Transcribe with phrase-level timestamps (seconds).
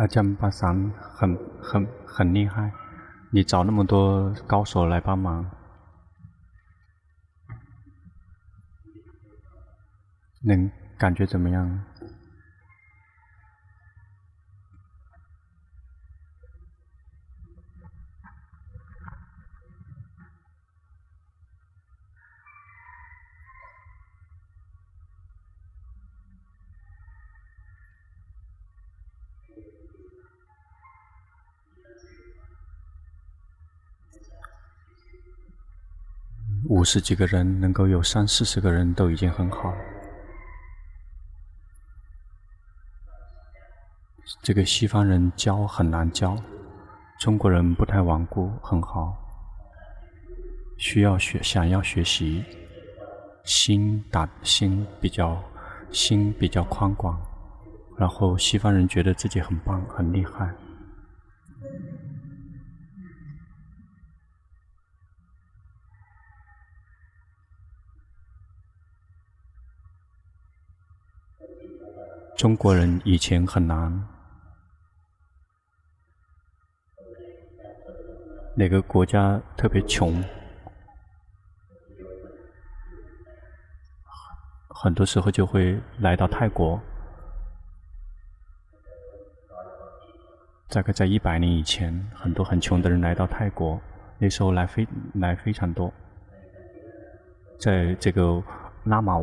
[0.00, 2.72] 阿江巴桑很很很厉害，
[3.30, 5.44] 你找那么多高手来帮忙，
[10.42, 11.84] 能感觉怎么样？
[36.70, 39.74] 五十几个人能够有三四十个人都已经很好。
[44.40, 46.36] 这个西方人教很难教，
[47.18, 49.16] 中国人不太顽固，很好。
[50.78, 52.44] 需要学，想要学习，
[53.42, 55.42] 心打心比较
[55.90, 57.20] 心比较宽广，
[57.98, 60.48] 然后西方人觉得自己很棒，很厉害。
[72.40, 73.92] 中国人以前很难，
[78.56, 80.24] 哪个国家特别穷，
[84.70, 86.80] 很多时候就会来到泰国。
[90.70, 93.78] 大概在一百年以前，很多很穷的人来到泰国，
[94.16, 95.92] 那时候来非来非常多。
[97.58, 98.42] 在这个
[98.84, 99.18] 拉玛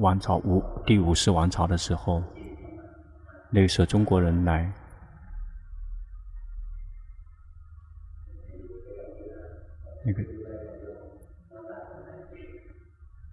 [0.00, 2.22] 王朝五第五世王朝的时候。
[3.50, 4.70] 那个时候中国人来，
[10.04, 10.22] 那个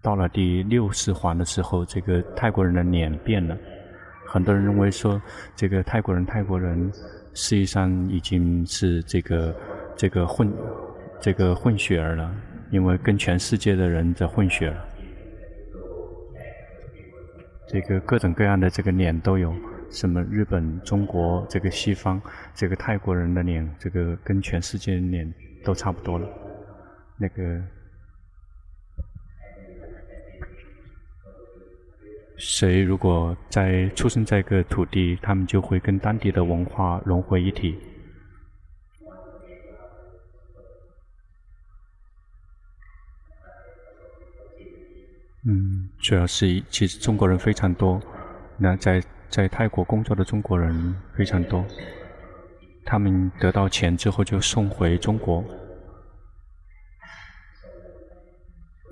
[0.01, 3.57] 到了第六十环的时候，这个泰国人的脸变了。
[4.25, 5.21] 很多人认为说，
[5.55, 6.91] 这个泰国人泰国人
[7.33, 9.55] 实际上已经是这个
[9.95, 10.51] 这个混
[11.19, 12.33] 这个混血儿了，
[12.71, 14.85] 因为跟全世界的人在混血了。
[17.67, 19.53] 这个各种各样的这个脸都有。
[19.95, 22.21] 什么日本、中国、这个西方、
[22.53, 25.33] 这个泰国人的脸，这个跟全世界的脸
[25.63, 26.27] 都差不多了。
[27.17, 27.63] 那个
[32.35, 37.79] 谁如果在出生在一个土地，他们就会跟当地的文化融为一体。
[45.47, 48.01] 嗯，主要是其实中国人非常多，
[48.57, 49.01] 那在。
[49.35, 51.65] 在泰国工作的中国人非常多，
[52.85, 55.43] 他们得到钱之后就送回中国，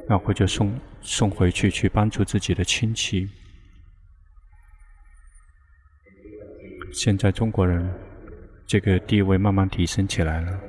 [0.06, 3.26] 然后就送送回去去帮助自己的亲戚。
[6.92, 7.90] 现在中国人
[8.68, 10.60] 这个地位慢慢提升起来了，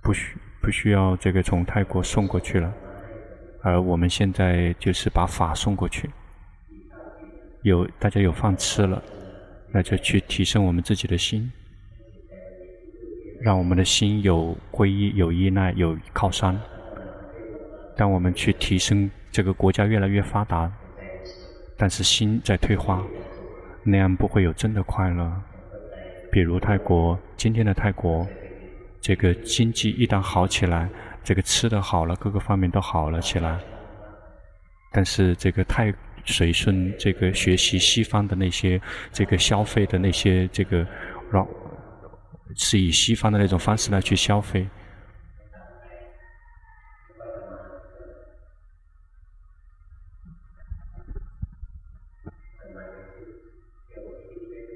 [0.00, 2.72] 不需不需要这个从泰国送过去了，
[3.60, 6.08] 而我们现在就是把法送过去。
[7.62, 9.00] 有大家有饭吃了，
[9.70, 11.50] 那就去提升我们自己的心，
[13.40, 16.60] 让我们的心有皈依、有依赖、有靠山。
[17.96, 20.70] 当我们去提升这个国家越来越发达，
[21.76, 23.00] 但是心在退化，
[23.84, 25.32] 那样不会有真的快乐。
[26.32, 28.26] 比如泰国，今天的泰国，
[29.00, 30.88] 这个经济一旦好起来，
[31.22, 33.56] 这个吃的好了，各个方面都好了起来，
[34.90, 35.94] 但是这个泰。
[36.24, 38.80] 随顺这个学习西方的那些
[39.12, 40.86] 这个消费的那些这个，
[41.30, 41.46] 让
[42.54, 44.68] 是以西方的那种方式来去消费，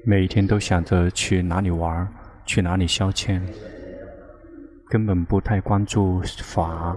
[0.03, 2.07] 每一天都想着去哪里玩，
[2.45, 3.41] 去哪里消遣，
[4.89, 6.95] 根本不太关注法。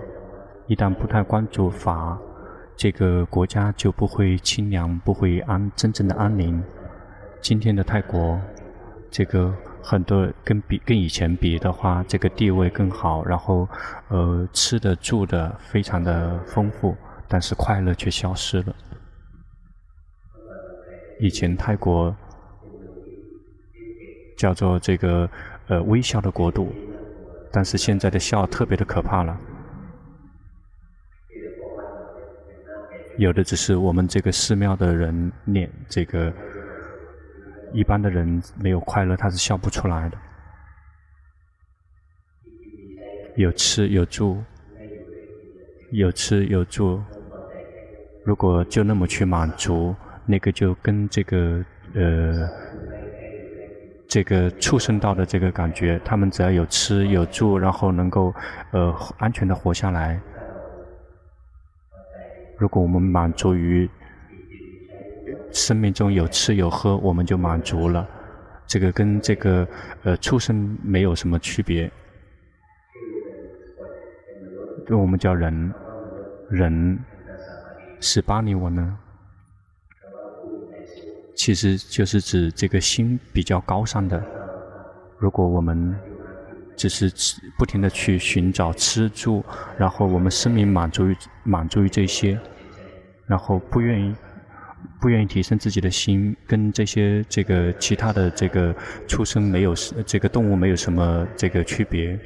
[0.66, 2.16] 一旦不太关注法，
[2.80, 6.64] 这个国家就不会清凉，不会安真正的安宁。
[7.42, 8.40] 今天的泰国，
[9.10, 13.68] 这个很多跟比跟以前比的话，这个地位更好，然后
[14.08, 16.96] 呃吃的住的非常的丰富，
[17.28, 18.74] 但是快乐却消失了。
[21.18, 22.16] 以前泰国
[24.38, 25.28] 叫做这个
[25.66, 26.72] 呃微笑的国度，
[27.52, 29.38] 但是现在的笑特别的可怕了。
[33.18, 36.32] 有的只是我们这个寺庙的人念这个，
[37.72, 40.16] 一般的人没有快乐，他是笑不出来的。
[43.36, 44.42] 有吃有住，
[45.92, 47.02] 有吃有住，
[48.24, 49.94] 如果就那么去满足，
[50.26, 51.64] 那个就跟这个
[51.94, 52.48] 呃，
[54.08, 58.34] 这个畜生道的这个感觉，他们只要有吃有住，然后能够
[58.72, 60.20] 呃安全的活下来。
[62.60, 63.88] 如果我们满足于
[65.50, 68.06] 生命中有吃有喝，我们就满足了。
[68.66, 69.66] 这个跟这个
[70.02, 71.90] 呃畜生没有什么区别。
[74.90, 75.72] 我们叫人，
[76.50, 76.98] 人
[77.98, 78.98] 是巴利文呢？
[81.34, 84.22] 其实就是指这个心比较高尚的。
[85.16, 85.96] 如果我们
[86.80, 89.44] 只是吃不停地去寻找吃住，
[89.76, 92.40] 然后我们生命满足于满足于这些，
[93.26, 94.14] 然后不愿意
[94.98, 98.74] 不愿意提升自己的心，跟这些这个其他的这个
[99.06, 99.74] 畜生没有
[100.06, 102.18] 这个动物没有什么这个区别。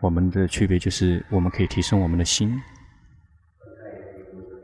[0.00, 2.58] 我们的区别就是我们可以提升我们的心。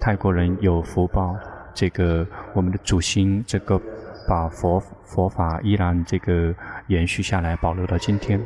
[0.00, 1.36] 泰国人有福报。
[1.74, 3.78] 这个我们的祖先，这个
[4.26, 6.54] 把佛佛法依然这个
[6.86, 8.40] 延续下来，保留到今天。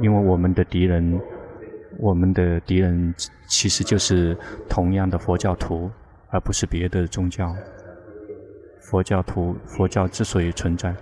[0.00, 1.20] 因为我们的敌人，
[1.98, 3.14] 我们的敌人
[3.46, 4.36] 其实就是
[4.68, 5.90] 同样的佛教徒，
[6.30, 7.54] 而不是别的宗教。
[8.80, 10.94] 佛教徒，佛教之所以存在，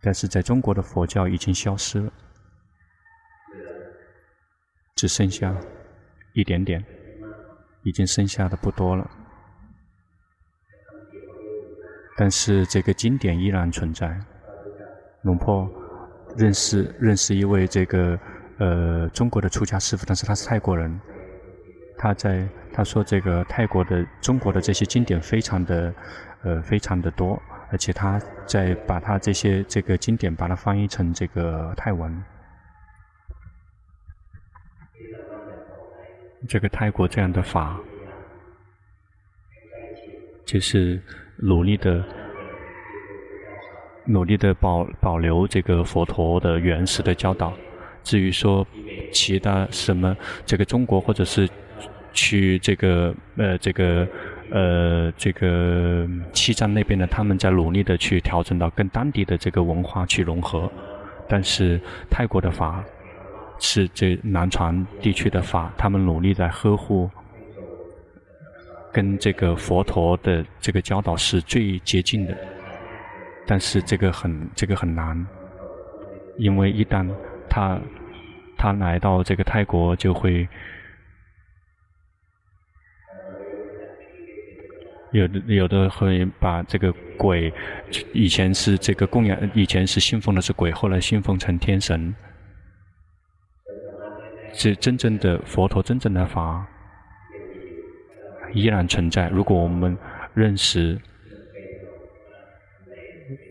[0.00, 2.12] 但是在中国的佛教已经消失了，
[4.96, 5.54] 只剩下
[6.32, 6.84] 一点点，
[7.82, 9.10] 已经剩下的不多了。
[12.16, 14.16] 但是这个经典依然存在。
[15.22, 15.68] 龙婆
[16.36, 18.18] 认识认识一位这个
[18.58, 21.00] 呃中国的出家师父，但是他是泰国人。
[21.96, 25.94] 他在他说这个泰国的中国的这些经典非常的
[26.42, 27.40] 呃非常的多，
[27.70, 32.22] 而且他在把他这些这个经典把它翻译成这个泰文。
[36.48, 37.78] 这个泰国这样的法，
[40.44, 41.00] 就是。
[41.36, 42.00] 努力的，
[44.06, 47.52] 努力的保保留这个佛陀的原始的教导。
[48.02, 48.66] 至于说
[49.12, 51.48] 其他什么，这个中国或者是
[52.12, 54.06] 去这个呃这个
[54.50, 60.70] 呃这个西藏那边的，他们在努力的去调整到跟当地的这个文化去融合。
[61.26, 61.80] 但是
[62.10, 62.84] 泰国的法
[63.58, 67.10] 是这南传地区的法，他们努力在呵护。
[68.92, 72.36] 跟这个佛陀的这个教导是最接近的，
[73.46, 75.26] 但是这个很这个很难，
[76.38, 77.08] 因为一旦
[77.48, 77.78] 他
[78.56, 80.48] 他来到这个泰国，就会
[85.12, 87.52] 有的有的会把这个鬼，
[88.12, 92.14] 以前是这个供养，以前是信奉的是鬼，后来信奉成天神，
[94.52, 96.66] 是真正的佛陀真正的法。
[98.52, 99.28] 依然存在。
[99.30, 99.98] 如果我们
[100.32, 100.96] 认识，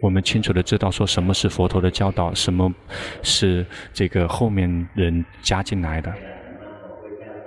[0.01, 2.73] 我们清楚的知道说什么是佛陀的教导，什么
[3.21, 6.13] 是这个后面人加进来的。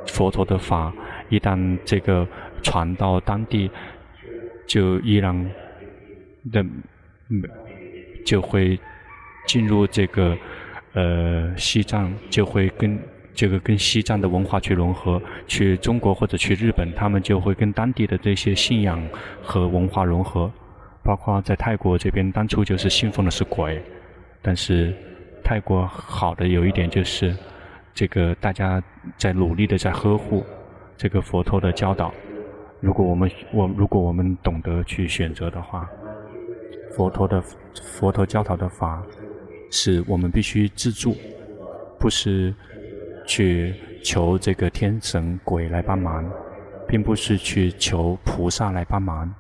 [0.07, 0.93] 佛陀的法
[1.29, 2.27] 一旦这个
[2.63, 3.71] 传到当地，
[4.67, 5.51] 就依然
[6.53, 6.65] 的
[8.25, 8.79] 就会
[9.47, 10.37] 进入这个
[10.93, 12.99] 呃西藏，就会跟。
[13.39, 19.07] 这个跟西藏的文化去融合，去中国或者去日本，他们就会跟当地的这些信仰
[19.43, 20.51] 和文化融合。
[21.07, 23.81] 包括在泰国这边，当初就是信奉的是鬼，
[24.43, 24.93] 但是
[25.45, 27.33] 泰国好的有一点就是，
[27.95, 28.83] 这个大家
[29.17, 30.45] 在努力的在呵护
[30.97, 32.13] 这个佛陀的教导。
[32.81, 35.89] 如果我们我如果我们懂得去选择的话，
[36.91, 37.41] 佛陀的
[37.83, 39.01] 佛陀教导的法，
[39.71, 41.17] 是我们必须自助，
[42.01, 42.53] 不是。
[43.29, 46.25] 去求这个天神鬼来帮忙，
[46.87, 49.35] 并不是去求菩萨来帮忙。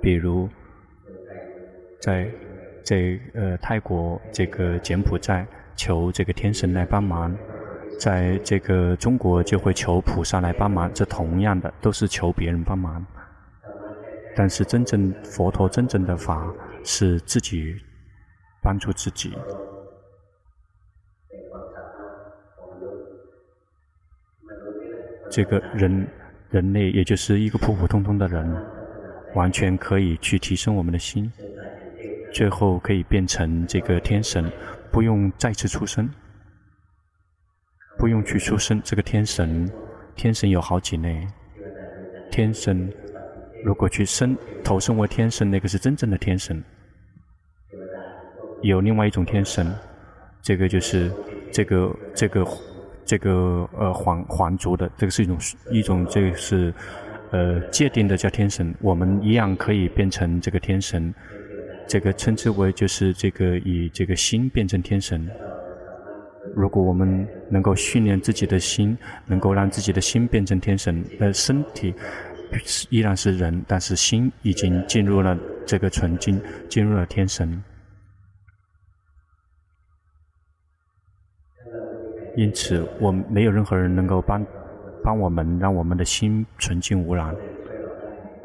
[0.00, 0.48] 比如，
[2.02, 2.28] 在
[2.84, 7.32] 在呃泰国这个柬埔寨求这个天神来帮忙，
[7.96, 13.06] 在这个中国就会求菩萨来帮忙，这同样的都是求别人帮忙。
[14.34, 17.72] 但是真正佛陀真正的法是自己
[18.60, 19.32] 帮助自己。
[25.30, 26.06] 这个人，
[26.50, 28.52] 人类也就是一个普普通通的人，
[29.34, 31.30] 完全可以去提升我们的心，
[32.32, 34.50] 最后可以变成这个天神，
[34.90, 36.08] 不用再次出生，
[37.98, 38.80] 不用去出生。
[38.82, 39.70] 这个天神，
[40.16, 41.26] 天神有好几类，
[42.30, 42.92] 天神
[43.64, 46.62] 如果去生投生为天神，那个是真正的天神。
[48.62, 49.72] 有另外一种天神，
[50.40, 51.12] 这个就是
[51.52, 52.46] 这个这个。
[53.04, 55.36] 这个呃皇皇族的，这个是一种
[55.72, 56.72] 一种这个是
[57.32, 61.12] 呃界定的叫天神，我们一样可以变成这个天神。
[61.92, 65.28] 这个称之为就是这个以这个心变成天神。
[66.56, 68.96] 如果我们能够训练自己的心，
[69.26, 71.94] 能够让自己的心变成天神，呃，身体
[72.88, 77.62] 依然是人，但是心已经进入了这个纯净，进入了天神。
[82.38, 84.42] 因此，我没有任何人能够帮
[85.04, 87.36] 帮我们，让我们的心纯净无染。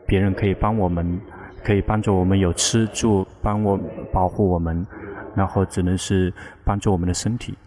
[0.06, 1.18] 别人可以帮我们，
[1.68, 3.78] 可以帮助我们有吃住，帮我
[4.14, 4.88] 保护我们，
[5.36, 6.34] 然后只能是
[6.64, 7.58] 帮助我们的身体。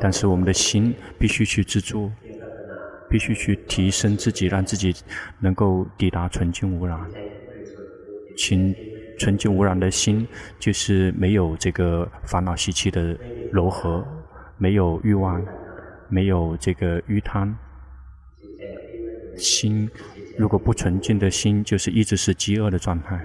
[0.00, 2.10] 但是我们的心必须去自助，
[3.10, 4.94] 必须去提升自己，让自己
[5.38, 6.98] 能够抵达纯净无染。
[8.38, 8.74] 纯
[9.18, 10.26] 纯净无染的心，
[10.58, 13.14] 就是没有这个烦恼习气的
[13.52, 14.02] 柔和。
[14.56, 15.44] 没有欲望，
[16.08, 17.54] 没有这个欲贪，
[19.36, 19.90] 心
[20.36, 23.20] 如果不纯净的心，就是一直是饥饿的状态。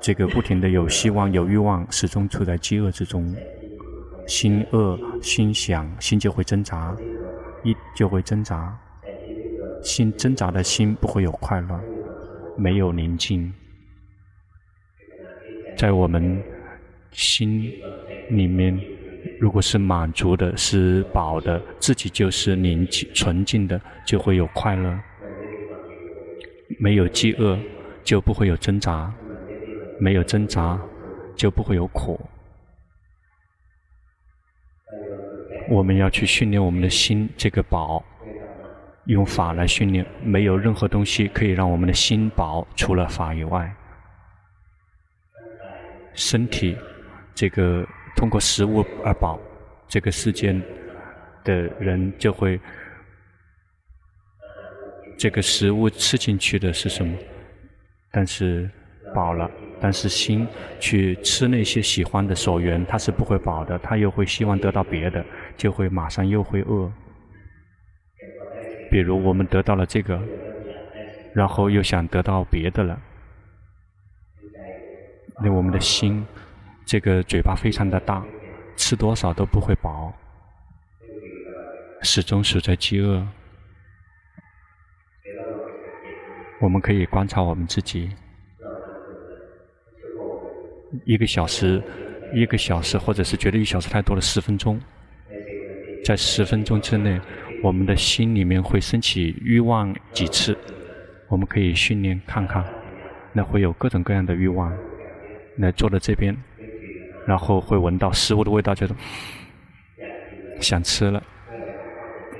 [0.00, 3.34] 这个不停的有希望、有欲望，始终处在饥饿之中。
[4.26, 6.94] 心饿，心想，心就会挣扎，
[7.62, 8.78] 一就会挣扎。
[9.82, 11.80] 心挣扎的心不会有快乐，
[12.56, 13.52] 没有宁静。
[15.76, 16.42] 在我们
[17.10, 17.70] 心
[18.30, 18.78] 里面。
[19.40, 24.98] 如果是满足的，是饱的，自己就是宁静纯净的，就会有快乐；
[26.78, 27.58] 没有饥饿，
[28.02, 29.12] 就不会有挣扎；
[29.98, 30.80] 没有挣扎，
[31.36, 32.20] 就不会有苦。
[35.68, 38.04] 我们要去训练我们的心，这个宝，
[39.06, 43.74] 用法来训练，没有任何东西可以让我们的心宝，除了法以外。
[46.14, 46.76] 身体，
[47.34, 47.86] 这个。
[48.16, 49.40] 通过食物而饱，
[49.88, 50.62] 这个世间
[51.42, 52.58] 的人就会，
[55.16, 57.16] 这个食物吃进去的是什么？
[58.10, 58.70] 但是
[59.14, 60.46] 饱了，但是心
[60.78, 65.24] 去吃那些喜欢的所缘，他是不会饱的，他又会希望得到别的，
[65.56, 66.92] 就会马上又会饿。
[68.90, 70.20] 比如我们得到了这个，
[71.32, 73.00] 然后又想得到别的了，
[75.42, 76.24] 那我们的心。
[76.86, 78.22] 这个嘴巴非常的大，
[78.76, 80.12] 吃多少都不会饱，
[82.02, 83.26] 始终处在饥饿。
[86.60, 88.10] 我们可以观察我们自己，
[91.04, 91.82] 一个小时，
[92.32, 94.80] 一个小时，或者是觉得一小时太多了，十分钟，
[96.04, 97.20] 在十分钟之内，
[97.62, 100.56] 我们的心里面会升起欲望几次？
[101.28, 102.64] 我们可以训练看看，
[103.32, 104.72] 那会有各种各样的欲望。
[105.58, 106.36] 来坐在这边。
[107.26, 108.94] 然后会闻到食物的味道，觉得
[110.60, 111.22] 想吃了。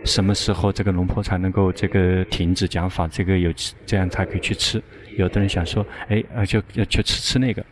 [0.05, 3.09] 什么时候这个龙婆才能够这个停止讲法？
[3.09, 3.53] 这个有
[3.87, 4.83] 这样才可以去吃。
[5.17, 7.65] 有的人想说，哎，啊，就要去吃吃那个。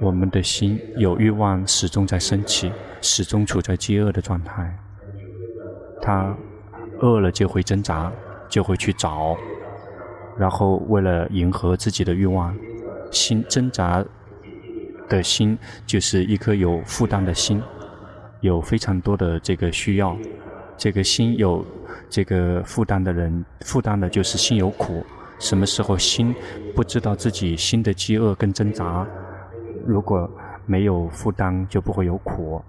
[0.00, 4.78] 我们的心有欲望，始终在升起，始终处在饥饿的状态。
[6.02, 6.36] 他
[7.00, 8.12] 饿了就会挣扎，
[8.46, 9.36] 就会去找。
[10.38, 12.54] 然后，为了迎合自己的欲望，
[13.10, 14.04] 心挣扎
[15.08, 17.62] 的心就是一颗有负担的心，
[18.40, 20.16] 有非常多的这个需要。
[20.76, 21.64] 这个心有
[22.08, 25.04] 这个负担的人，负担的就是心有苦。
[25.38, 26.34] 什么时候心
[26.74, 29.06] 不知道自己心的饥饿跟挣扎？
[29.86, 30.30] 如果
[30.66, 32.62] 没有负担，就不会有苦。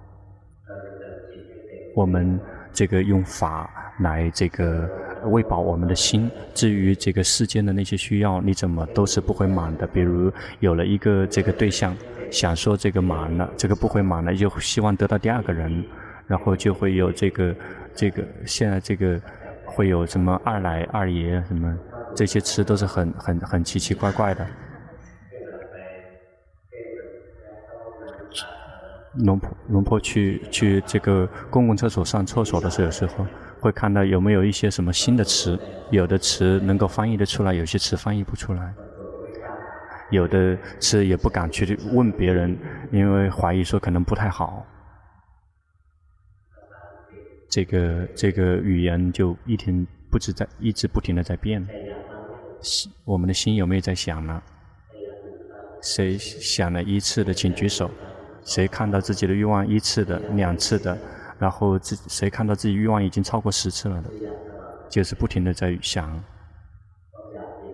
[1.96, 2.40] 我们
[2.72, 3.70] 这个用法
[4.00, 4.90] 来这个。
[5.28, 6.30] 喂饱我们的心。
[6.54, 9.86] 至于这个世间的那些需要，你怎么都是不会满的。
[9.88, 11.96] 比如有了一个这个对象，
[12.32, 15.84] 想说这个满了，这个不会满了，就希望得到第二个人，
[16.28, 17.56] 然后就会有这个
[17.94, 19.20] 这个现在这个
[19.66, 21.78] 会有什么二奶二爷什么
[22.16, 24.46] 这些词都是很很很奇奇怪怪的。
[29.26, 33.26] 龙婆龙婆去去这个公共厕所上厕所的时候，时候。
[33.60, 35.60] 会看到有没有一些什么新的词，
[35.92, 38.74] 有的词能够翻译得出来，有些词翻译不出来，
[40.12, 42.58] 有的词也不敢去问别人，
[42.92, 44.66] 因为怀疑说可能不太好。
[47.50, 51.66] 这个这个语言就一天不止在一直不停的在变，
[53.06, 54.42] 我们的心有没有在想呢？
[55.82, 57.90] 谁想了一次的请举手，
[58.44, 60.98] 谁看到自己的欲望一次的、两次的？
[61.40, 64.10] 然后自谁看到自己欲望已经超过十次了的，
[64.90, 66.22] 就是不停的在想，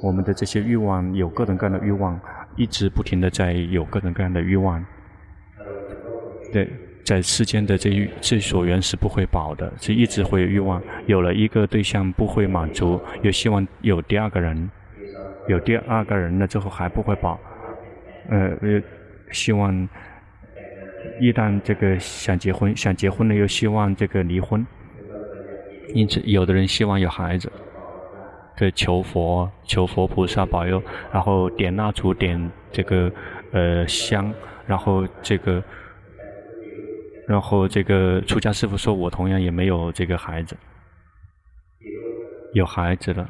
[0.02, 2.20] 我们的这些欲望有各种各样的欲望，
[2.56, 4.84] 一直不停的在有各种各样的欲望。
[6.52, 6.70] 对，
[7.04, 10.82] 在世间的这这所缘是不会饱的，是一直会有欲望。
[11.06, 14.70] 有了一个对象不会满足，又希望有第二个人，
[15.48, 17.40] 有第二个人了之后还不会饱，
[18.30, 18.58] 呃，
[19.32, 19.90] 希望
[21.20, 24.66] 一旦这个想结婚，想结婚了又希望这个离婚。
[25.94, 27.52] 因此，有的人希望有孩子，
[28.58, 30.82] 对，求佛，求佛菩萨保佑，
[31.12, 33.12] 然后点蜡烛，点这个
[33.52, 34.34] 呃香，
[34.66, 35.64] 然后这个。
[37.26, 40.58] 然后这个出家师父说：“我同样也没有这个孩子，
[42.52, 43.26] 有孩子了，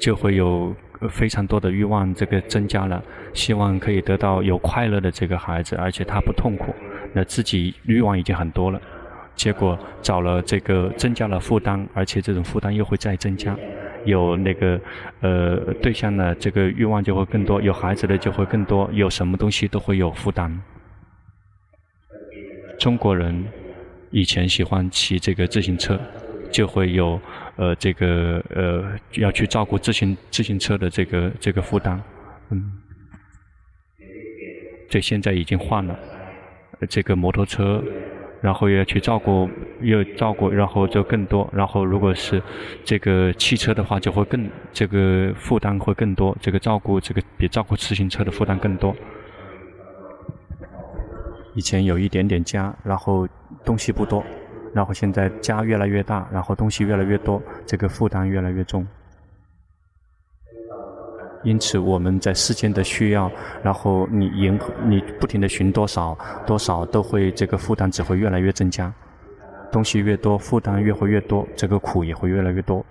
[0.00, 0.74] 就会有
[1.08, 6.74] 非常多的欲望，这个增加了，希望可以得到有快乐的这个孩子，而且他不痛苦。
[7.12, 8.80] 那自己欲望已经很多了，
[9.34, 13.56] 结果找了这个增加了负担，而且这种负担又会再增加。
[14.04, 14.80] 有那个
[15.20, 20.60] 呃对象呢，这个欲望就会更多；有孩子的就会更多，有什么东西都会有负担。”
[22.78, 23.44] 中国人
[24.10, 26.00] 以前喜欢骑这个自行车，
[26.50, 27.20] 就会有
[27.56, 32.00] 呃这个呃要去照顾自行自行车的这个这个负担，
[32.50, 32.72] 嗯，
[34.88, 35.98] 这现在已经换了
[36.88, 37.82] 这个摩托车，
[38.40, 39.48] 然后要去照顾
[39.80, 42.42] 又照顾，然后就更多，然后如果是
[42.84, 48.94] 这个汽车的话，就会更这个负担会更多，这个照顾这个比照顾自行车的负担更多。
[51.54, 53.28] 以前有一点点家，然后
[53.64, 54.24] 东西不多，
[54.72, 58.86] 然后现在家越来越大，然后东西越来越多，这个负担越来越重。
[61.44, 63.30] 因此我们在世间的需要，
[63.62, 68.92] 然后你迎你不停的寻多少多少，都会这个负担只会越来越增加。
[69.70, 72.84] 东西越多，负担越会越多，这个苦也会越来越多。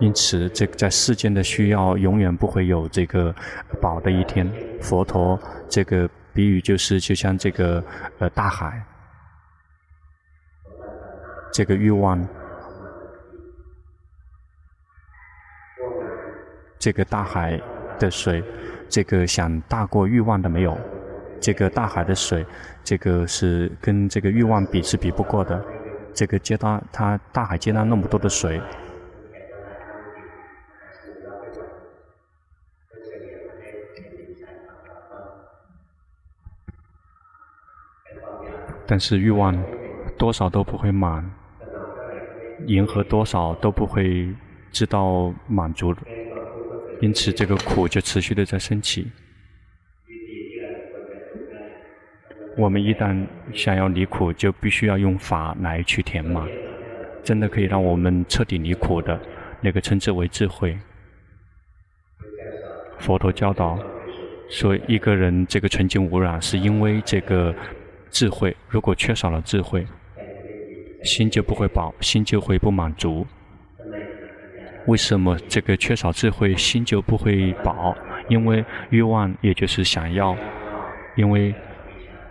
[0.00, 3.34] 因此，这个在世间的需要永远不会有这个
[3.80, 4.50] 饱的一天。
[4.80, 6.08] 佛陀这个。
[6.36, 7.80] 比喻就是，就像这个
[8.18, 8.82] 呃大海，
[11.54, 12.20] 这个欲望，
[16.80, 17.62] 这个大海
[17.96, 18.42] 的水，
[18.88, 20.76] 这个想大过欲望的没有，
[21.40, 22.44] 这个大海的水，
[22.82, 25.64] 这个是跟这个欲望比是比不过的，
[26.12, 28.60] 这个接纳它大海接纳那么多的水。
[38.88, 39.56] 但是欲望
[40.18, 41.24] 多少都不会满，
[42.66, 44.28] 迎合多少都不会
[44.72, 45.94] 知道满足，
[47.00, 49.10] 因此这个苦就持续的在升起。
[52.56, 56.46] 我们一旦想要离苦，就必须要用法来去填满，
[57.22, 59.20] 真的可以让我们彻底离苦的，
[59.60, 60.78] 那个称之为智慧。
[62.98, 63.78] 佛陀教导
[64.48, 67.54] 说，一个人这个纯净无染，是因为这个。
[68.10, 69.84] 智慧，如果缺少了智慧，
[71.04, 73.24] 心就不会饱，心就会不满足。
[74.86, 77.96] 为什么这个缺少智慧，心就不会饱？
[78.28, 80.36] 因为欲望，也就是想要，
[81.14, 81.54] 因为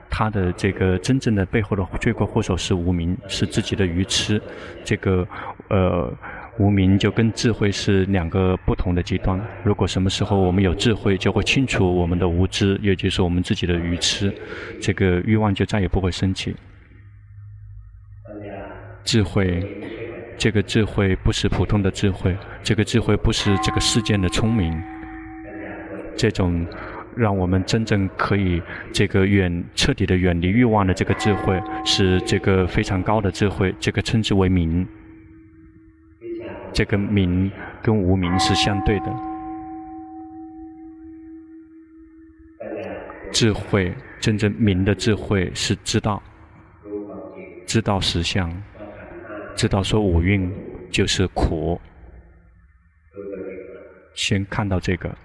[0.09, 4.41] 他的这个真正的背后的罪魁祸首是无明，是自己的愚痴。
[4.83, 5.25] 这个
[5.69, 6.11] 呃。
[6.59, 9.43] 无明就跟智慧是两个不同的极端。
[9.63, 14.31] 如果什么时候我们有智慧，就会清除我们的无知，也就是我们自己的愚痴，
[14.79, 16.55] 这个欲望就再也不会升起。
[19.03, 19.61] 智慧，
[20.37, 24.81] 这个智慧不是普通的智慧，这个智慧不是这个世间的聪明。
[26.15, 26.65] 这种
[27.15, 28.61] 让我们真正可以
[28.91, 34.87] 这个远彻底的远离欲望的这个智慧，是这个非常高的智慧，这个称之为明。
[36.71, 37.51] 这个明
[37.83, 39.13] 跟无明是相对的，
[43.31, 46.21] 智慧真正明的智慧是知道，
[47.67, 48.51] 知道实相，
[49.55, 50.51] 知道说五蕴
[50.91, 51.79] 就是苦。
[54.15, 55.15] 先看到这个，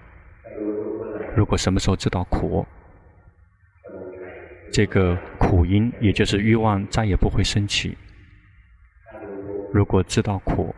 [1.36, 2.66] 如果什么时候知道苦，
[4.72, 7.96] 这个苦因也就是欲望再也不会升起。
[9.72, 10.74] 如果知道苦。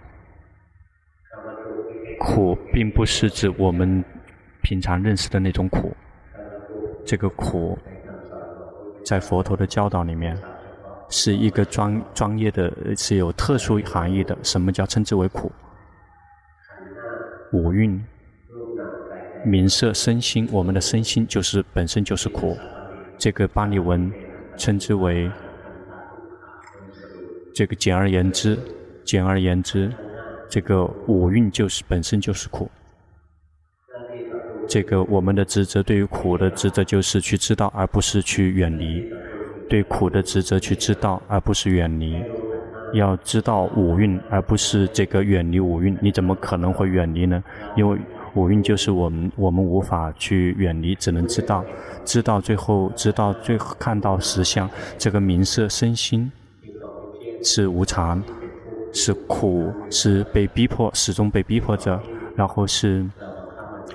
[2.22, 4.04] 苦并不是指我们
[4.62, 5.96] 平常认识的那种苦，
[7.02, 7.78] 这个苦
[9.06, 10.36] 在佛陀的教导里面
[11.10, 14.36] 是一个专专业的，是有特殊含义的。
[14.42, 15.52] 什么叫称之为苦？
[17.52, 18.02] 五蕴、
[19.44, 22.56] 名色、身心，我们的身心就是本身就是苦。
[23.18, 24.10] 这个巴利文
[24.56, 25.30] 称之为
[27.52, 28.56] 这个简而言之，
[29.04, 29.92] 简而言之。
[30.48, 32.68] 这个五蕴就是本身就是苦，
[34.68, 39.08] 这个我们的职责对于苦的职责就是去知道，而不是去远离。
[39.70, 42.20] 对苦的职责去知道，而不是远离。
[42.92, 45.96] 要知道五蕴，而不是这个远离五蕴。
[46.02, 47.40] 你怎么可能会远离呢？
[47.76, 47.96] 因为
[48.34, 51.64] 五蕴就是我们，我们无法去远离，只能知道，
[52.04, 54.68] 知道最后，知道最后看到实相。
[54.98, 56.32] 这个名色身心
[57.44, 58.20] 是无常，
[58.92, 62.02] 是苦，是被逼迫，始终被逼迫着，
[62.34, 63.06] 然后是。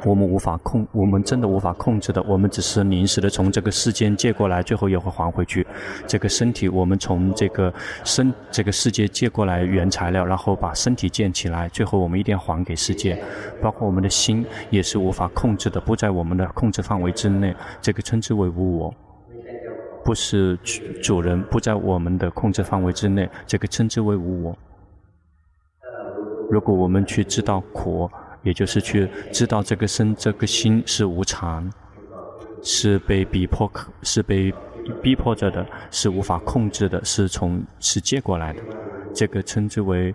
[0.04, 2.22] 我们无法控，我们真的无法控制的。
[2.24, 5.66] 我们只是临时的从这个世间借过来，最后也会还回去。
[6.06, 13.18] 这个身体，我们从这个身这个世界借过来原材料，然后把身体建起来，最后我们一定要还给世界。
[13.62, 17.56] 包括我们的心也是无法控制的，不在我们的控制范围之内。
[17.82, 18.94] 这个称之为无我，
[20.04, 20.56] 不是
[21.02, 23.30] 主人，不在我们的控制范围之内。
[23.48, 24.58] 这个称之为无我。
[26.52, 28.10] 如果我们去知道苦。
[28.46, 31.70] 也就是去知道这个身、这个心是无常，
[32.64, 33.70] 是被逼迫、
[34.04, 34.54] 是被
[35.02, 38.62] 逼迫着的，是无法控制的，是从是借过来的。
[39.14, 40.14] 这个称之为，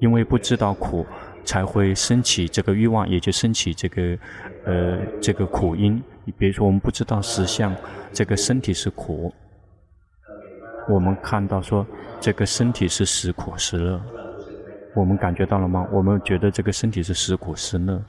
[0.00, 1.04] 因为不知道苦，
[1.44, 4.18] 才会升起这个欲望，也就升起这个
[4.64, 6.02] 呃这个苦因。
[6.38, 7.76] 比如说，我们不知道实相，
[8.12, 9.30] 这个身体是苦，
[10.88, 11.86] 我们看到说
[12.18, 14.00] 这个身体是时苦时乐。
[14.94, 15.86] 我们感觉到了吗？
[15.90, 18.00] 我们觉得这个身体是时苦时乐。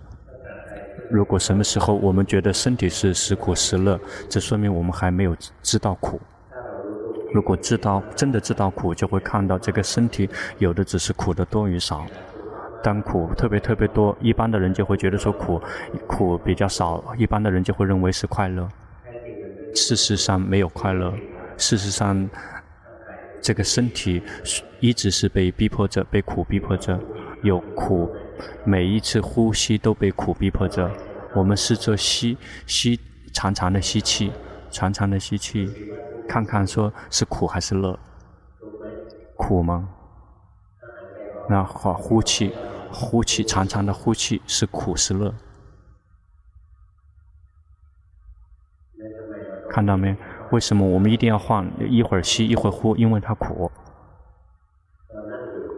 [1.10, 6.20] 如果什么时候我们觉得身体是时苦时乐，这说明我们还没有知道苦。
[7.34, 12.06] 如果知道，真的知道苦，就会看到这个身体有的只是苦的多与少。
[12.84, 15.60] 当苦特别特别多，一般的人就会觉得说苦，
[16.08, 18.68] 苦比较少，一般的人就会认为是快乐。
[19.74, 21.12] 事实上没有快乐，
[21.58, 22.30] 事实上。
[23.42, 24.24] 这个身体
[24.86, 27.00] 一直是被逼迫着，被苦逼迫着，
[27.42, 28.08] 有苦，
[28.64, 30.92] 每一次呼吸都被苦逼迫着。
[31.34, 33.00] 我们试着吸吸，
[33.34, 34.32] 长长的吸气，
[34.70, 35.68] 长长的吸气，
[36.30, 37.98] 看看说是苦还是乐？
[39.36, 39.90] 苦吗？
[41.50, 42.54] 那好，呼气，
[42.92, 45.34] 呼气，长长的呼气是苦是乐？
[49.68, 50.16] 看到没？
[50.52, 51.68] 为什么我们一定要换？
[51.90, 53.72] 一会儿吸一会儿呼，因为它苦。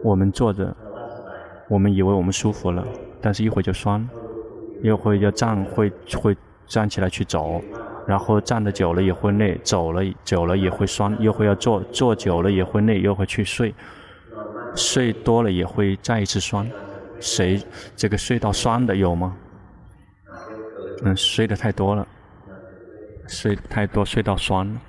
[0.02, 0.74] 我们坐着，
[1.68, 2.86] 我们以为我们舒服了，
[3.20, 4.08] 但是一会就酸，
[4.82, 7.60] 一会要站会会站起来去走，
[8.06, 13.74] 然后站的久了也会累，走了久了也会酸，一会要坐坐久了也会累，又会去睡，
[14.74, 16.68] 睡多了也会再一次酸。
[17.20, 17.60] 谁
[17.96, 19.36] 这个睡到酸的有吗？
[21.02, 22.06] 嗯，睡得太多了。
[23.26, 24.80] 睡太多，睡到酸了。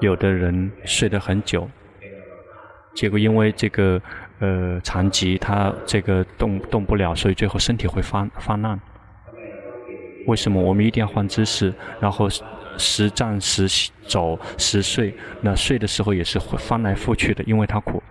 [0.00, 1.68] 有的人睡得很久，
[2.94, 4.00] 结果因为这个
[4.38, 8.78] 呃残疾，他这个动动不了，所以最后身体会发发烂。
[10.26, 11.72] 为什么我们一定要换姿势？
[12.00, 12.28] 然后
[12.78, 13.66] 时站时
[14.06, 18.02] 走时睡，那睡的时候也是会翻来覆去的，因为它苦。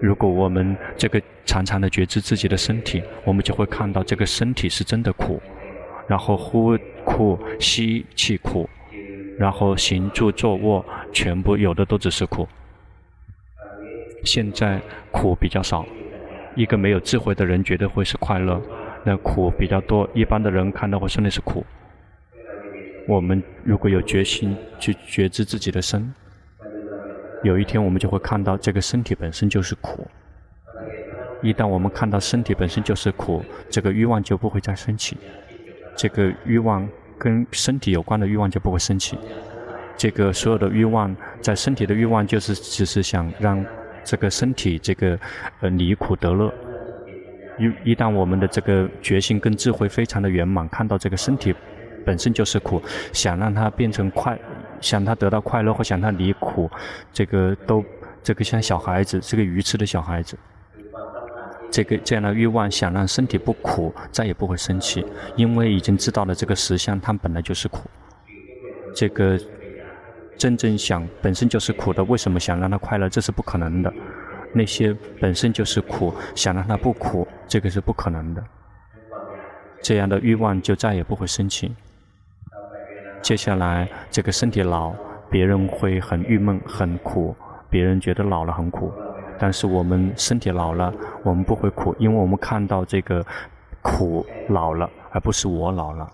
[0.00, 5.42] 如果我们这个常常的觉知自己的身体，我们就会看到这个身体是真的苦。
[6.08, 8.68] 然后呼苦吸气苦，
[9.38, 12.48] 然后行住坐卧，全部有的都只是苦。
[14.24, 14.80] 现在
[15.10, 15.86] 苦比较少，
[16.54, 18.60] 一个没有智慧的人觉得会是快乐，
[19.04, 21.64] 那苦比较多，一般的人看到会说那是苦。
[23.08, 26.12] 我们如果有决心去觉知自己的身，
[27.42, 30.06] 有一天我们就会看到这个身体本身就是苦。
[31.42, 35.16] 一旦我们看到身体本身就是苦，这个欲望就不会再升起。
[35.96, 36.86] 这个欲望
[37.18, 39.18] 跟身体有关的欲望就不会升起。
[39.96, 43.64] 这个所有的欲望，在身体的欲望就是只是想让
[44.10, 45.16] 这个身体这个
[45.60, 46.52] 呃离苦得乐。
[47.60, 51.54] 一一旦我们的这个决心跟智慧非常的圆满，看到这个身体
[52.04, 54.36] 本身就是苦，想让它变成快，
[54.80, 56.68] 想它得到快乐或想它离苦，
[57.12, 57.84] 这个都
[58.20, 60.36] 这个像小孩子，是个愚痴的小孩子。
[61.70, 67.88] 这个这样的欲望，想让身体不苦，再也不会生气，因为已经知道了这个实相，它本来就是苦。
[68.92, 69.38] 这个
[70.40, 73.10] 真正想本身就是苦的，为什么想让它快乐？
[73.10, 73.92] 这是不可能的。
[74.54, 78.42] 那些本身就是苦，想让它不苦，这个是不可能的。
[79.82, 81.76] 这样的欲望就再也不会升起。
[83.20, 84.94] 接下来，这个身体老，
[85.28, 87.36] 别人会很郁闷、很苦，
[87.68, 88.90] 别人觉得老了很苦。
[89.38, 90.90] 但是我们身体老了，
[91.22, 93.22] 我们不会苦，因为我们看到这个
[93.82, 96.10] 苦老了，而不是我老了。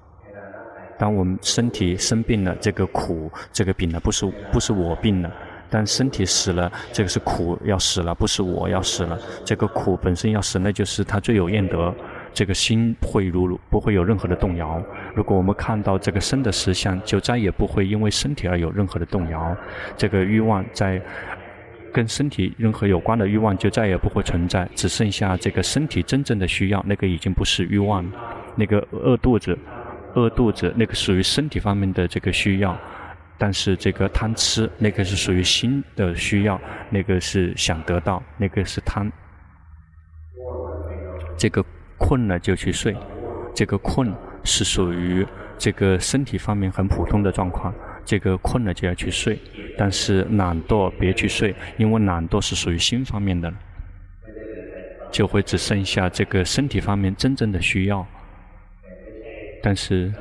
[0.99, 5.31] 当我们身体生病了，这个苦这个病呢，不是不是我病了。
[5.69, 9.19] 但身体死了，这个是苦要死了，不是我要死了。
[9.45, 11.95] 这个苦本身要死，那就是他罪有应得。
[12.33, 14.81] 这个心会如不会有任何的动摇。
[15.15, 19.57] 如果我们看到这个生的实相，就再也不会因为身体而有任何的动摇。
[19.97, 21.01] 这个欲望在
[21.93, 28.05] 跟身体任何有关的欲望就再也不会存在，只剩下这个身体真正的需要，那个已经不是欲望，
[28.55, 29.59] 那个饿肚子，
[30.17, 32.77] 饿肚子那个属于身体方面的这个需要。
[33.39, 39.13] 但是这个贪吃，那个是属于心的需要，那个是想得到，那个是贪。
[41.37, 41.63] 这个
[41.99, 42.97] 困了就去睡，
[43.55, 44.11] 这个困
[44.43, 45.27] 是属于
[45.59, 47.75] 这个身体方面很普通的状况。
[48.07, 49.39] 这个困了就要去睡，
[49.77, 53.53] 但是懒惰别去睡，因为懒惰是属于心方面的，
[55.11, 58.07] 就会只剩下这个身体方面真正的需要，
[59.67, 60.15] 但是。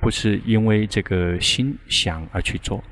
[0.00, 2.84] 不是因为这个心想而去做，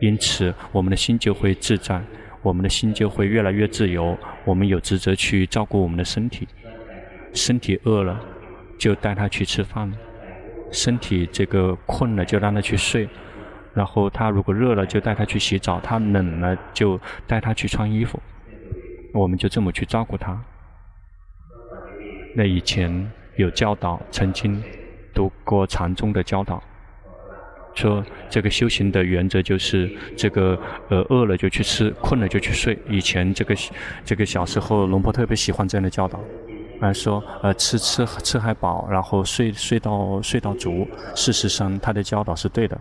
[0.00, 2.02] 因此我们的心就会自在，
[2.40, 4.16] 我们的心就会越来越自由。
[4.46, 6.48] 我们有职责去照顾我们的身体，
[7.34, 8.18] 身体饿了
[8.78, 9.92] 就带他去吃饭，
[10.72, 13.06] 身体这个困了就让他去睡，
[13.74, 18.18] 然后他如果热了就带他去洗澡，他冷了就带他去穿衣服，
[19.12, 20.42] 我们就这么去照顾他。
[22.34, 24.62] 那以前有教导，曾经。
[25.12, 26.62] 读过禅宗的教导，
[27.74, 30.56] 说这个修行的原则就是这个
[30.88, 32.78] 呃饿了就去吃，困了就去睡。
[32.88, 33.54] 以前这个
[34.04, 36.20] 这个小时候龙婆特别喜欢这样的教导，
[36.78, 40.86] 来说呃吃吃吃还饱，然后睡睡到睡到足。
[41.16, 42.80] 事实上他的教导是对的，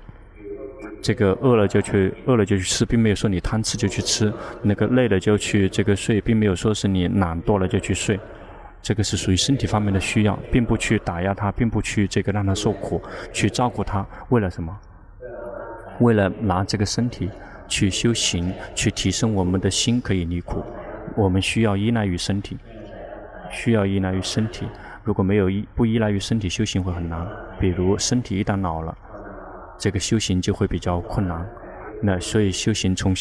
[1.02, 8.18] 这个饿了就去饿了就去吃，并没有说你贪吃就去吃；那个累了就去这个睡，并没有说是你懒惰了就去睡。
[8.82, 13.02] 这个是属于身体方面的需要，并不去打压他，并不去这个让他受苦，
[13.34, 14.76] 去照顾他，为了什么？
[16.00, 17.30] 为了拿这个身体
[17.68, 20.64] 去修行，去提升我们的心可以离苦。
[21.16, 22.58] 我们需要依赖于身体，
[23.52, 24.66] 需要依赖于身体。
[25.04, 27.28] 如果没有依不依赖于身体，修行会很难。
[27.60, 28.98] 比如身体一旦老了，
[29.78, 31.46] 这个修行就会比较困难。
[32.02, 33.14] 那所以修行从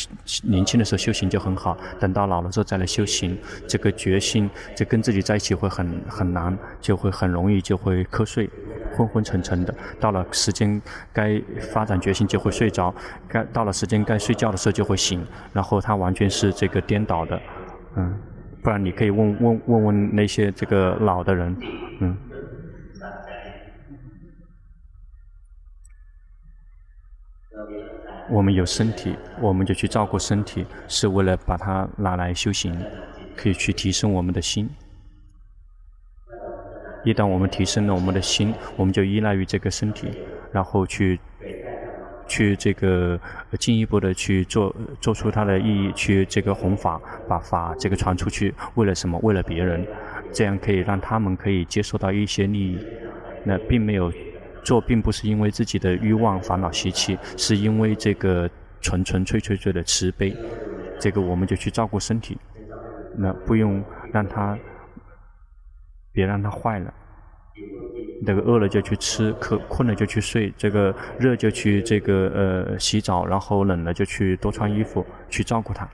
[0.44, 3.36] 年轻的时候修行就很好，等到老了之后再来修行，
[3.66, 8.48] 这个决心就跟自己在一起会很很难，就会很容易就会瞌睡，
[8.96, 9.74] 昏昏沉沉的。
[9.98, 10.80] 到了时间
[11.12, 12.94] 该发展决心就会睡着，
[13.28, 17.40] 该到了时间该睡觉的时候就会醒，然后他完全是这个颠倒的，
[17.96, 18.16] 嗯，
[18.62, 21.56] 不然你可以问问问问那些这个老的人，
[22.00, 22.16] 嗯。
[28.30, 32.78] 我们有身体，我们就去照顾身体，是为了把它拿来修行，
[33.34, 34.68] 可以去提升我们的心。
[37.04, 40.10] 一旦我们提升了我们的心，我们就依赖于这个身体，
[40.52, 41.18] 然后去
[42.26, 43.18] 去这个
[43.58, 48.54] 进一步的去做做出它的意义，去这个弘法，把法这个传出去。
[48.74, 49.18] 为了什么？
[49.22, 49.86] 为了别人，
[50.32, 52.78] 这样可以让他们可以接受到一些利益。
[53.42, 54.12] 那并没有。
[54.68, 58.46] 做并不是因为自己的欲望、烦恼、习气，是因为这个
[58.82, 60.36] 纯纯粹粹粹的慈悲。
[61.00, 62.36] 这个我们就去照顾身体，
[63.16, 64.58] 那不用让他，
[66.12, 66.92] 别让他坏了。
[68.26, 75.88] 那个饿了就去吃，渴困了就去睡，这个热就去这个呃洗澡，然后冷了就去多穿衣服，去照顾他。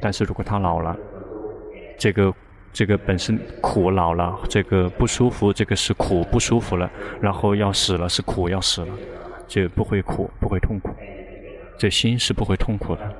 [0.00, 0.96] 但是如果他老了，
[1.98, 2.32] 这个。
[2.74, 8.88] 这个本身苦老了，这个不舒服，这个是苦不舒服了，然后要死了是苦要死了，
[9.46, 10.90] 就不会苦不会痛苦，
[11.78, 13.16] 这心是不会痛苦的，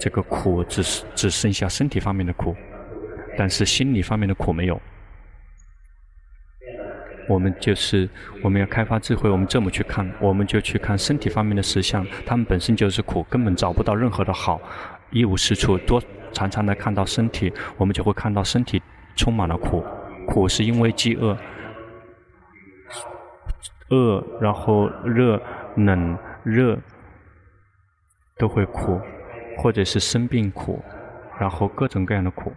[0.00, 2.56] 这个苦只是只剩下身体方面的苦，
[3.36, 4.80] 但是心理方面的苦没有。
[7.28, 8.08] 我们就是
[8.42, 14.58] 我们要开发智慧，我们这么去看，我们就去看身体方面的实相，他们本身就是苦，根本找不到任何的好，
[15.10, 16.02] 一无是处多。
[16.32, 18.82] 常常的看到身体，我们就会看到身体
[19.16, 19.84] 充满了苦，
[20.26, 21.36] 苦是因为饥饿，
[23.90, 25.40] 饿然后热、
[25.76, 26.78] 冷、热
[28.36, 29.00] 都会苦，
[29.58, 30.82] 或者是生病苦，
[31.38, 32.52] 然后各种各样的苦。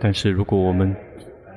[0.00, 0.96] 但是如果我们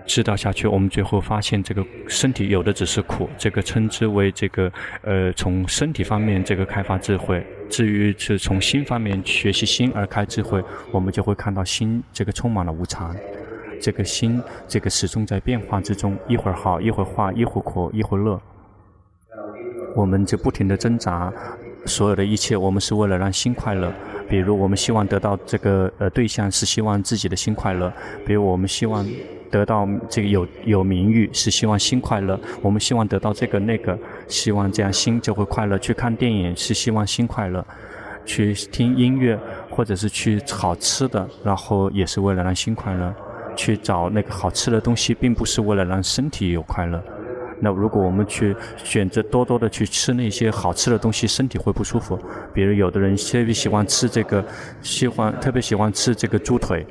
[0.06, 4.72] 知道下去，我们最后发现这个身体有的只是苦，这个称之为这个
[5.04, 7.46] 呃从身体方面这个开发智慧。
[7.70, 10.62] 至于是从心方面学习心而开智慧，
[10.92, 13.16] 我们就会看到心这个充满了无常，
[13.80, 18.42] 这个心这个始终在变化之中，一会儿好，一会儿坏，一会儿苦，一会儿乐。
[19.96, 21.32] 我们就不停地挣扎，
[21.86, 23.94] 所有的一切，我们是为了让心快乐。
[24.28, 27.90] 比如我们希望得到这个呃对象，是希望自己的心快乐；
[28.26, 29.06] 比如我们希望。
[29.52, 35.78] 得到这个有有名誉是希望心快乐，我们希望得到这个那个，希望这样心就会快乐。
[35.78, 37.64] 去看电影是希望心快乐，
[38.26, 39.38] 去听音乐
[39.70, 43.14] 或者是去好吃的，然后也是为了让心快乐。
[43.54, 47.04] 去找那个好吃的东西，并不是为了让身体有快乐。
[47.60, 52.18] 那如果我们去选择多多的去吃那些好吃的东西，身体会不舒服。
[52.54, 54.44] 比如有的人特别喜欢吃这个，
[54.82, 56.88] 喜欢特别喜欢吃这个猪腿，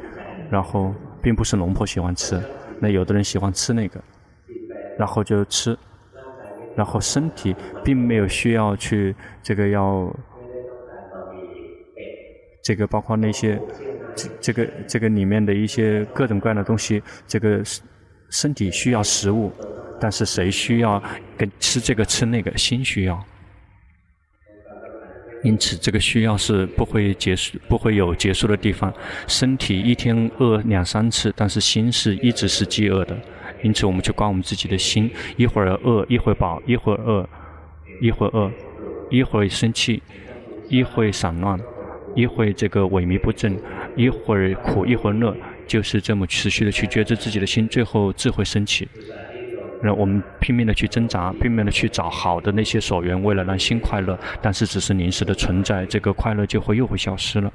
[0.50, 2.40] 然后并不是龙婆喜欢吃。
[2.78, 4.00] 那有的人喜欢吃那个，
[4.98, 5.76] 然后就吃，
[6.74, 7.54] 然后身体
[7.84, 10.14] 并没有需要去这个要，
[12.62, 13.60] 这个包括那些。
[14.38, 17.62] 这个这个里面的一些各种各样的东西，这个
[18.28, 19.50] 身体需要食物，
[20.00, 21.02] 但是谁需要
[21.38, 22.54] 跟吃这个吃那个？
[22.58, 23.18] 心需要。
[25.42, 28.92] 因此，这个需要是不会结束，不会有结束的地方。
[29.26, 33.18] 身体一天饿两三次，但是心是一直是饥饿的。
[33.62, 37.28] 因此，我们去观我们自己的心，一会儿饿，一会儿饱，一会儿饿，
[38.00, 38.50] 一会儿饿，
[39.10, 40.02] 一会儿生气，
[40.68, 41.58] 一会儿散乱，
[42.14, 43.58] 一会儿这个萎靡不振。
[43.96, 48.88] 一会儿苦一会儿乐，就是这么持续的去觉知自己的心，最后智慧升起。
[49.82, 57.52] 让我们拼命的去挣扎，拼命的去找好的那些所缘，为了让心快乐，但是只是临时的存在，这个快乐就会又会消失了。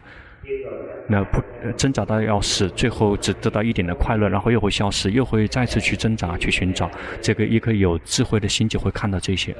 [1.07, 1.39] 那不
[1.77, 6.89] 挣扎到要死，最后只得到一点的快乐，然后又会消失，又会再次去挣扎去寻找。
[7.21, 9.55] 这个一颗有智慧的心就会看到这些，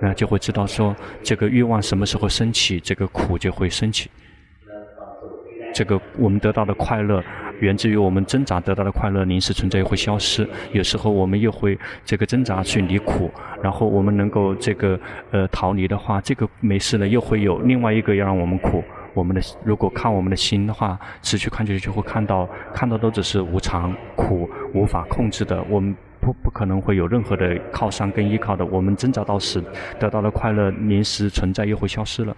[0.00, 4.10] 那就会知道说，这个欲望什么时候升起，这个苦就会升起。
[5.72, 7.22] 这个我们得到的快乐，
[7.60, 10.48] 源自于我们挣扎得到的快乐，临时存在又会消失。
[10.72, 13.30] 有时候我们又会这个挣扎去离苦，
[13.62, 14.98] 然后我们能够这个
[15.30, 18.82] 呃逃离的话，这个没事了，又会有另外一个要让我们苦。
[19.14, 25.60] 我们的如果看我们的心的话，持续看下去就会看到，看到都只是无常、苦、无法控制的。
[25.68, 28.64] 我们不不可能会有任何的靠山跟依靠的。
[28.66, 29.64] 我们挣扎到死，
[29.98, 32.36] 得到的快乐临时存在又会消失了。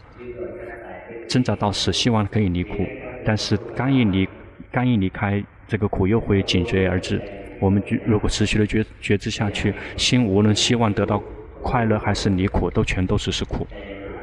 [1.29, 2.87] 挣扎到死，希望可以离苦。
[3.27, 4.27] 但是刚一离，
[4.71, 7.21] 刚一离开，这个苦又会紧随而至。
[7.59, 11.23] 我们如果持续的觉觉知下去，心无论希望得到
[11.63, 13.67] 快乐还是离苦，都全都只是苦。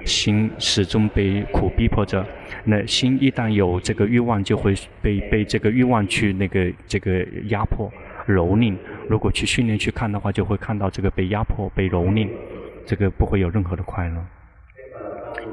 [0.06, 2.26] 心始终被苦逼迫着。
[2.64, 7.92] 那心一旦有这个欲望，就会被被这个欲望去那个这个压迫、
[8.26, 8.74] 蹂躏。
[9.10, 12.30] 如果去训练去看的话，就会看到这个被压迫、被蹂躏，
[12.86, 14.26] 这个不会有任何的快乐。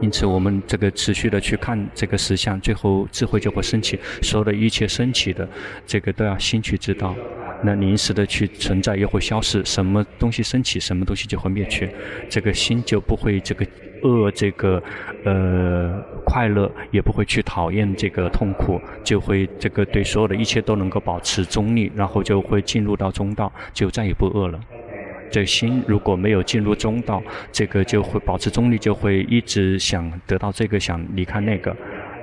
[0.00, 3.98] 因此，我们这个持续的去看这个实相，最后智慧就会升起。
[4.22, 5.48] 所有的一切升起的，
[5.86, 7.14] 这个都要心去知道。
[7.62, 11.88] 那临时的去存在又会消失，什么东西升起，什么东西就会灭去。
[12.28, 13.66] 这个心就不会这个
[14.02, 14.82] 恶这个
[15.24, 24.60] 呃快乐，也不会去讨厌这个痛苦，就会这个对所有的一切都能够保持中立，然后就会进入到中道，就再也不饿了。
[25.30, 31.74] 这心如果没有进入中道，这个就会保持中立，就会一直想得到这个，想离开那个。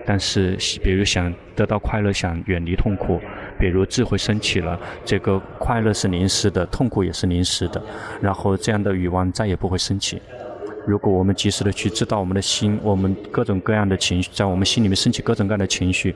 [0.03, 3.21] 但是，比如想得到快乐，想远离痛苦，
[3.59, 7.81] 比如智慧升起了，这个快乐是临时的，痛苦也是临时的，
[8.19, 10.19] 然后这样的欲望再也不会升起。
[10.87, 16.15] 如果我们及时的去知道我们的心，我们各种各样的情绪，在我们心里面升起各种各样的情绪，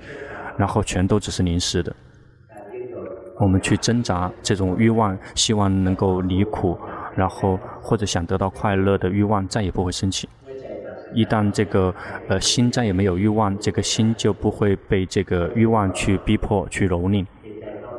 [0.57, 1.95] 然后全都只是临时的。
[3.39, 6.77] 我们去挣扎这种欲望，希望能够离苦，
[7.15, 10.27] 然后或者想得到快乐的欲望再也不会升起。
[11.13, 11.93] 一旦这个
[12.27, 17.25] 呃心再也没有欲望，这个心就不会被这个欲望去逼迫、去蹂躏，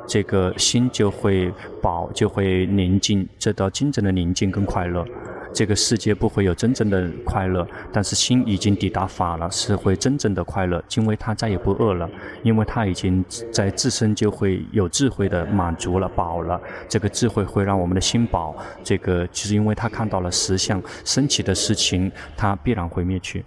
[0.07, 5.07] 这个心就会饱，就会宁静，这到精神的宁静跟快乐。
[5.56, 12.06] 这个世界不会有真正的快乐，但是心已经抵达法了，是会真正的快乐，因为他再也不饿了，
[12.42, 16.60] 因为他已经在自身就会有智慧的满足了，饱了。
[16.90, 23.42] 这个智慧会让我们的心饱，这个其实因为他看到了实相升起的事情，他必然会灭去。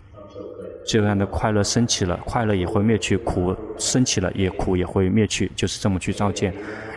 [0.87, 6.51] 这样的快乐升起了，快乐也会灭去；苦升起了，也苦也会灭去，就是这么去照见。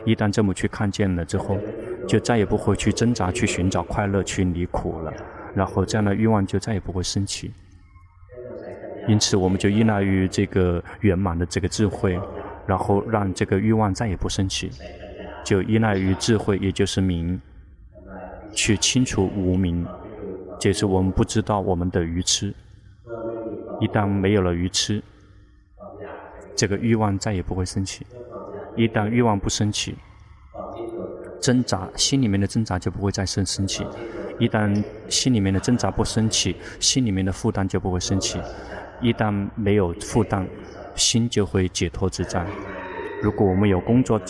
[0.06, 1.58] 一旦这么去看见了之后，
[2.06, 5.12] 就再也不会去挣扎、去寻找快乐、去离苦了。
[5.54, 7.52] 然后这样的欲望就再也不会升起。
[9.08, 12.20] 因此，我们就依赖于这个圆满的这个智慧，
[12.66, 14.70] 然后让这个欲望再也不升起。
[15.44, 17.40] 就依赖于智慧，也就是明，
[18.52, 19.84] 去清除无明，
[20.60, 22.54] 就是我们不知道我们的愚痴。
[23.80, 25.02] 一旦没有了愚痴，
[26.54, 28.06] 这个欲望再也不会升起。
[28.76, 29.96] 一旦欲望不升起，
[31.42, 33.84] 挣扎心里面的挣扎就不会再生升起。
[34.38, 38.40] 一旦心里面的挣扎不升起，心里面的负担就不会升起。
[39.00, 40.46] 一旦没有负担，
[40.94, 42.46] 心就会解脱自在。
[43.20, 44.20] 如果我们有工作，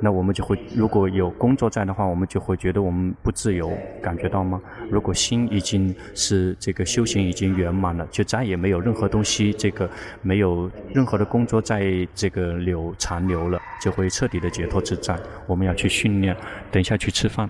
[0.00, 3.72] 那我们就会，如果有工作在的话，我们就会觉得我们不自由，
[4.02, 4.60] 感觉到吗？
[4.90, 9.88] 如果心已经是这个修行已经圆满了，就再也没有任何东西，这个
[10.20, 15.18] 没有任何的工作在这个留残留了，就会彻底的解脱自在。
[15.46, 16.36] 我们要去训练，
[16.70, 17.48] 等一下去吃饭，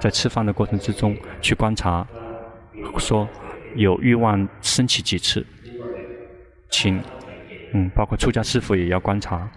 [0.00, 2.06] 在吃饭的过程之中去观察，
[2.98, 3.28] 说
[3.76, 5.46] 有欲望升起几次，
[6.70, 7.00] 请，
[7.72, 9.48] 嗯，包括出家师父也要观察。